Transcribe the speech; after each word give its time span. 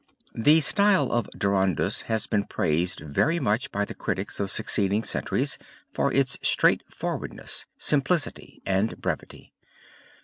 The 0.33 0.61
style 0.61 1.11
of 1.11 1.29
Durandus 1.37 2.05
has 2.09 2.25
been 2.25 2.45
praised 2.45 3.01
very 3.01 3.39
much 3.39 3.71
by 3.71 3.85
the 3.85 3.93
critics 3.93 4.39
of 4.39 4.49
succeeding 4.49 5.03
centuries 5.03 5.59
for 5.93 6.11
its 6.11 6.39
straightforwardness, 6.41 7.67
simplicity 7.77 8.63
and 8.65 8.99
brevity. 8.99 9.53